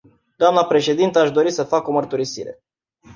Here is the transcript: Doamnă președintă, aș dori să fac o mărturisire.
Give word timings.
Doamnă 0.37 0.65
președintă, 0.65 1.19
aș 1.19 1.31
dori 1.31 1.51
să 1.51 1.63
fac 1.63 1.87
o 1.87 1.91
mărturisire. 1.91 2.61